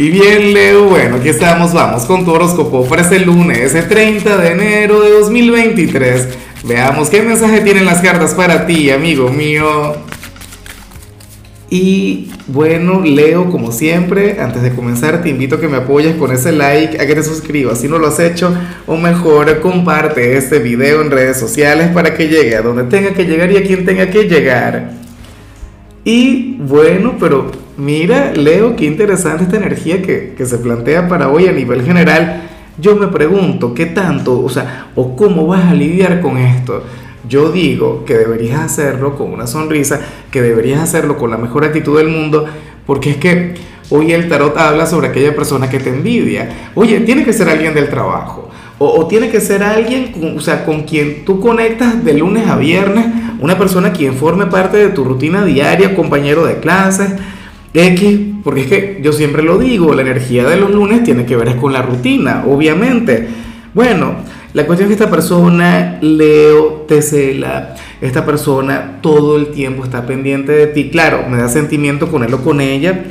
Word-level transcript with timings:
Y 0.00 0.08
bien, 0.08 0.54
Leo, 0.54 0.84
bueno, 0.84 1.16
aquí 1.16 1.28
estamos, 1.28 1.74
vamos 1.74 2.06
con 2.06 2.24
tu 2.24 2.30
horóscopo 2.30 2.86
para 2.86 3.02
este 3.02 3.18
lunes, 3.18 3.58
ese 3.58 3.82
30 3.82 4.38
de 4.38 4.52
enero 4.52 5.02
de 5.02 5.10
2023. 5.10 6.26
Veamos 6.64 7.10
qué 7.10 7.20
mensaje 7.20 7.60
tienen 7.60 7.84
las 7.84 8.00
cartas 8.00 8.32
para 8.32 8.66
ti, 8.66 8.90
amigo 8.90 9.28
mío. 9.28 9.96
Y 11.68 12.30
bueno, 12.46 13.02
Leo, 13.04 13.50
como 13.50 13.72
siempre, 13.72 14.40
antes 14.40 14.62
de 14.62 14.74
comenzar 14.74 15.22
te 15.22 15.28
invito 15.28 15.56
a 15.56 15.60
que 15.60 15.68
me 15.68 15.76
apoyes 15.76 16.16
con 16.16 16.32
ese 16.32 16.52
like, 16.52 16.98
a 16.98 17.06
que 17.06 17.14
te 17.14 17.22
suscribas 17.22 17.82
si 17.82 17.86
no 17.86 17.98
lo 17.98 18.06
has 18.06 18.20
hecho, 18.20 18.56
o 18.86 18.96
mejor 18.96 19.60
comparte 19.60 20.38
este 20.38 20.60
video 20.60 21.02
en 21.02 21.10
redes 21.10 21.38
sociales 21.38 21.88
para 21.88 22.14
que 22.14 22.26
llegue 22.26 22.56
a 22.56 22.62
donde 22.62 22.84
tenga 22.84 23.12
que 23.12 23.24
llegar 23.24 23.52
y 23.52 23.58
a 23.58 23.62
quien 23.64 23.84
tenga 23.84 24.10
que 24.10 24.22
llegar. 24.22 24.92
Y 26.04 26.56
bueno, 26.58 27.16
pero 27.20 27.50
mira, 27.80 28.32
Leo, 28.34 28.76
qué 28.76 28.84
interesante 28.84 29.44
esta 29.44 29.56
energía 29.56 30.02
que, 30.02 30.34
se 30.44 30.58
plantea 30.58 31.08
para 31.08 31.28
hoy 31.28 31.48
a 31.48 31.52
nivel 31.52 31.82
general. 31.82 32.42
Yo 32.78 32.96
me 32.96 33.08
pregunto, 33.08 33.74
¿qué 33.74 33.86
tanto, 33.86 34.42
o 34.42 34.48
sea, 34.48 34.88
o 34.94 35.16
cómo 35.16 35.46
vas 35.46 35.64
a 35.64 35.74
lidiar 35.74 36.20
con 36.20 36.38
esto? 36.38 36.84
Yo 37.28 37.50
digo 37.50 38.04
que 38.04 38.14
deberías 38.14 38.60
hacerlo 38.60 39.16
con 39.16 39.32
una 39.32 39.46
sonrisa, 39.46 40.00
que 40.30 40.42
deberías 40.42 40.80
hacerlo 40.80 41.16
con 41.18 41.30
la 41.30 41.36
mejor 41.36 41.64
actitud 41.64 41.98
del 41.98 42.08
mundo, 42.08 42.46
porque 42.86 43.10
es 43.10 43.16
que 43.16 43.54
hoy 43.90 44.12
el 44.12 44.28
tarot 44.28 44.56
habla 44.56 44.86
sobre 44.86 45.08
aquella 45.08 45.34
persona 45.34 45.68
que 45.68 45.78
te 45.78 45.90
envidia. 45.90 46.70
Oye, 46.74 47.00
tiene 47.00 47.24
que 47.24 47.32
ser 47.32 47.48
alguien 47.48 47.74
del 47.74 47.90
trabajo, 47.90 48.48
o, 48.78 49.06
tiene 49.06 49.28
que 49.28 49.42
ser 49.42 49.62
alguien 49.62 50.12
con, 50.12 50.38
o 50.38 50.40
sea, 50.40 50.64
con 50.64 50.84
quien 50.84 51.26
tú 51.26 51.38
conectas 51.38 52.02
de 52.02 52.14
lunes 52.14 52.48
a 52.48 52.56
viernes, 52.56 53.04
una 53.38 53.58
persona 53.58 53.92
quien 53.92 54.14
forme 54.14 54.46
parte 54.46 54.78
de 54.78 54.88
tu 54.88 55.04
rutina 55.04 55.44
diaria, 55.44 55.94
compañero 55.94 56.46
de 56.46 56.60
clases, 56.60 57.10
X, 57.72 58.20
porque 58.42 58.62
es 58.62 58.66
que 58.66 59.00
yo 59.02 59.12
siempre 59.12 59.42
lo 59.42 59.58
digo, 59.58 59.94
la 59.94 60.02
energía 60.02 60.44
de 60.44 60.56
los 60.56 60.70
lunes 60.70 61.04
tiene 61.04 61.24
que 61.24 61.36
ver 61.36 61.56
con 61.56 61.72
la 61.72 61.82
rutina, 61.82 62.44
obviamente. 62.46 63.28
Bueno, 63.74 64.16
la 64.52 64.66
cuestión 64.66 64.90
es 64.90 64.96
que 64.96 65.02
esta 65.04 65.14
persona, 65.14 65.98
Leo, 66.00 66.84
te 66.88 67.02
cela, 67.02 67.76
esta 68.00 68.26
persona 68.26 68.98
todo 69.00 69.36
el 69.36 69.52
tiempo 69.52 69.84
está 69.84 70.06
pendiente 70.06 70.50
de 70.50 70.66
ti, 70.66 70.90
claro, 70.90 71.24
me 71.28 71.36
da 71.36 71.48
sentimiento 71.48 72.10
con 72.10 72.24
él 72.24 72.34
o 72.34 72.42
con 72.42 72.60
ella, 72.60 73.04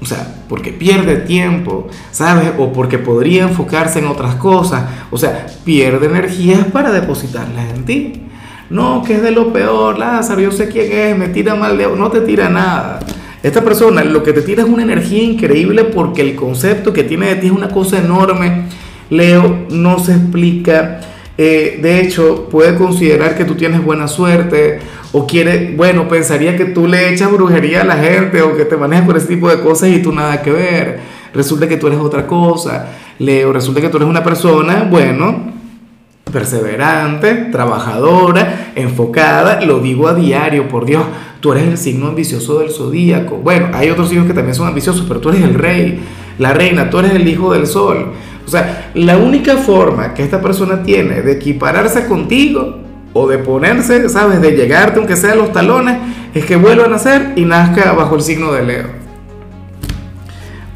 o 0.00 0.04
sea, 0.04 0.42
porque 0.48 0.72
pierde 0.72 1.16
tiempo, 1.16 1.88
¿sabes? 2.10 2.52
O 2.58 2.72
porque 2.72 2.98
podría 2.98 3.42
enfocarse 3.44 4.00
en 4.00 4.06
otras 4.06 4.34
cosas, 4.36 4.84
o 5.12 5.18
sea, 5.18 5.46
pierde 5.64 6.06
energías 6.06 6.64
para 6.72 6.90
depositarlas 6.90 7.74
en 7.74 7.84
ti. 7.84 8.22
No, 8.70 9.02
que 9.02 9.14
es 9.14 9.22
de 9.22 9.30
lo 9.30 9.52
peor, 9.52 9.98
Lázaro, 9.98 10.40
yo 10.40 10.52
sé 10.52 10.68
quién 10.68 10.92
es, 10.92 11.16
me 11.16 11.28
tira 11.28 11.54
mal 11.54 11.78
de... 11.78 11.86
No 11.96 12.10
te 12.10 12.20
tira 12.20 12.50
nada. 12.50 13.00
Esta 13.42 13.62
persona 13.62 14.02
lo 14.02 14.22
que 14.22 14.32
te 14.32 14.42
tira 14.42 14.62
es 14.62 14.68
una 14.68 14.82
energía 14.82 15.22
increíble 15.22 15.84
porque 15.84 16.22
el 16.22 16.34
concepto 16.34 16.92
que 16.92 17.04
tiene 17.04 17.26
de 17.26 17.36
ti 17.36 17.46
es 17.46 17.52
una 17.52 17.68
cosa 17.68 17.98
enorme. 17.98 18.64
Leo 19.10 19.66
no 19.70 19.98
se 19.98 20.12
explica. 20.12 21.00
Eh, 21.36 21.78
de 21.80 22.00
hecho, 22.00 22.48
puede 22.50 22.74
considerar 22.74 23.36
que 23.36 23.44
tú 23.44 23.54
tienes 23.54 23.84
buena 23.84 24.08
suerte 24.08 24.80
o 25.12 25.24
quiere, 25.24 25.72
bueno, 25.76 26.08
pensaría 26.08 26.56
que 26.56 26.64
tú 26.64 26.88
le 26.88 27.12
echas 27.12 27.30
brujería 27.30 27.82
a 27.82 27.84
la 27.84 27.96
gente 27.96 28.42
o 28.42 28.56
que 28.56 28.64
te 28.64 28.76
manejas 28.76 29.06
por 29.06 29.16
ese 29.16 29.28
tipo 29.28 29.48
de 29.48 29.60
cosas 29.60 29.90
y 29.90 30.02
tú 30.02 30.12
nada 30.12 30.42
que 30.42 30.50
ver. 30.50 31.00
Resulta 31.32 31.68
que 31.68 31.76
tú 31.76 31.86
eres 31.86 32.00
otra 32.00 32.26
cosa. 32.26 32.88
Leo, 33.20 33.52
resulta 33.52 33.80
que 33.80 33.88
tú 33.88 33.98
eres 33.98 34.08
una 34.08 34.24
persona, 34.24 34.88
bueno, 34.90 35.47
perseverante, 36.32 37.34
trabajadora, 37.50 38.72
enfocada, 38.74 39.60
lo 39.60 39.80
digo 39.80 40.08
a 40.08 40.14
diario, 40.14 40.68
por 40.68 40.84
Dios, 40.84 41.04
tú 41.40 41.52
eres 41.52 41.64
el 41.64 41.78
signo 41.78 42.08
ambicioso 42.08 42.58
del 42.60 42.70
zodíaco. 42.70 43.36
Bueno, 43.36 43.68
hay 43.72 43.90
otros 43.90 44.08
signos 44.08 44.26
que 44.26 44.34
también 44.34 44.54
son 44.54 44.68
ambiciosos, 44.68 45.04
pero 45.06 45.20
tú 45.20 45.30
eres 45.30 45.42
el 45.42 45.54
rey, 45.54 46.00
la 46.38 46.52
reina, 46.52 46.90
tú 46.90 46.98
eres 46.98 47.12
el 47.12 47.26
hijo 47.26 47.52
del 47.52 47.66
sol. 47.66 48.12
O 48.46 48.50
sea, 48.50 48.90
la 48.94 49.18
única 49.18 49.56
forma 49.56 50.14
que 50.14 50.22
esta 50.22 50.40
persona 50.40 50.82
tiene 50.82 51.22
de 51.22 51.32
equipararse 51.32 52.06
contigo 52.06 52.78
o 53.12 53.28
de 53.28 53.38
ponerse, 53.38 54.08
¿sabes? 54.08 54.40
De 54.40 54.52
llegarte, 54.52 54.98
aunque 54.98 55.16
sea 55.16 55.32
a 55.32 55.36
los 55.36 55.52
talones, 55.52 55.98
es 56.34 56.44
que 56.44 56.56
vuelva 56.56 56.84
a 56.84 56.88
nacer 56.88 57.32
y 57.36 57.44
nazca 57.44 57.92
bajo 57.92 58.16
el 58.16 58.22
signo 58.22 58.52
de 58.52 58.64
Leo. 58.64 58.86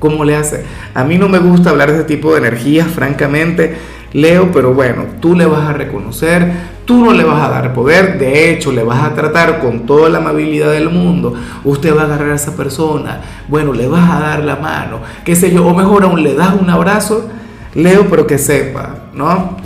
¿Cómo 0.00 0.24
le 0.24 0.34
hace? 0.34 0.64
A 0.94 1.04
mí 1.04 1.18
no 1.18 1.28
me 1.28 1.38
gusta 1.38 1.70
hablar 1.70 1.92
de 1.92 1.98
este 1.98 2.16
tipo 2.16 2.32
de 2.32 2.38
energías, 2.38 2.88
francamente 2.88 3.76
Leo, 4.12 4.50
pero 4.52 4.74
bueno, 4.74 5.04
tú 5.20 5.34
le 5.36 5.46
vas 5.46 5.68
a 5.68 5.72
reconocer, 5.72 6.52
tú 6.84 7.04
no 7.04 7.12
le 7.12 7.24
vas 7.24 7.42
a 7.42 7.48
dar 7.48 7.72
poder, 7.72 8.18
de 8.18 8.50
hecho 8.50 8.72
le 8.72 8.82
vas 8.82 9.04
a 9.04 9.14
tratar 9.14 9.60
con 9.60 9.86
toda 9.86 10.08
la 10.08 10.18
amabilidad 10.18 10.72
del 10.72 10.90
mundo, 10.90 11.34
usted 11.64 11.96
va 11.96 12.02
a 12.02 12.04
agarrar 12.06 12.32
a 12.32 12.34
esa 12.34 12.56
persona, 12.56 13.20
bueno, 13.48 13.72
le 13.72 13.86
vas 13.86 14.10
a 14.10 14.20
dar 14.20 14.44
la 14.44 14.56
mano, 14.56 15.00
qué 15.24 15.36
sé 15.36 15.52
yo, 15.52 15.66
o 15.66 15.74
mejor 15.74 16.04
aún 16.04 16.22
le 16.22 16.34
das 16.34 16.54
un 16.60 16.68
abrazo, 16.68 17.28
Leo, 17.74 18.06
pero 18.10 18.26
que 18.26 18.38
sepa, 18.38 18.96
¿no? 19.14 19.60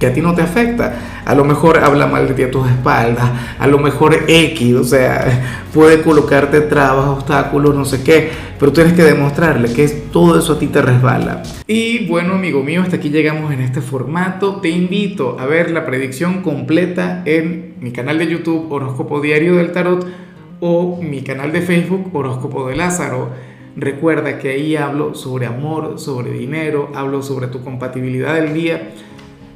que 0.00 0.06
a 0.06 0.12
ti 0.12 0.22
no 0.22 0.34
te 0.34 0.42
afecta. 0.42 0.94
A 1.24 1.34
lo 1.34 1.44
mejor 1.44 1.78
habla 1.78 2.06
mal 2.06 2.26
de 2.28 2.34
ti 2.34 2.42
a 2.42 2.50
tus 2.50 2.68
espaldas, 2.68 3.30
a 3.58 3.66
lo 3.66 3.78
mejor 3.78 4.16
X, 4.26 4.74
o 4.74 4.84
sea, 4.84 5.66
puede 5.72 6.02
colocarte 6.02 6.60
trabas, 6.62 7.06
obstáculos, 7.06 7.74
no 7.74 7.84
sé 7.84 8.02
qué, 8.02 8.30
pero 8.58 8.72
tienes 8.72 8.94
que 8.94 9.02
demostrarle 9.02 9.72
que 9.72 9.86
todo 9.88 10.38
eso 10.38 10.54
a 10.54 10.58
ti 10.58 10.66
te 10.66 10.82
resbala. 10.82 11.42
Y 11.66 12.06
bueno, 12.06 12.34
amigo 12.34 12.62
mío, 12.62 12.82
hasta 12.82 12.96
aquí 12.96 13.10
llegamos 13.10 13.52
en 13.52 13.60
este 13.60 13.80
formato. 13.80 14.56
Te 14.56 14.68
invito 14.68 15.38
a 15.38 15.46
ver 15.46 15.70
la 15.70 15.86
predicción 15.86 16.42
completa 16.42 17.22
en 17.24 17.74
mi 17.80 17.92
canal 17.92 18.18
de 18.18 18.26
YouTube 18.26 18.70
Horóscopo 18.70 19.20
Diario 19.20 19.56
del 19.56 19.72
Tarot 19.72 20.06
o 20.60 21.00
mi 21.02 21.22
canal 21.22 21.52
de 21.52 21.62
Facebook 21.62 22.10
Horóscopo 22.12 22.68
de 22.68 22.76
Lázaro. 22.76 23.30
Recuerda 23.76 24.38
que 24.38 24.50
ahí 24.50 24.76
hablo 24.76 25.14
sobre 25.14 25.46
amor, 25.46 25.98
sobre 25.98 26.32
dinero, 26.32 26.90
hablo 26.94 27.22
sobre 27.22 27.46
tu 27.46 27.62
compatibilidad 27.62 28.34
del 28.34 28.52
día 28.52 28.90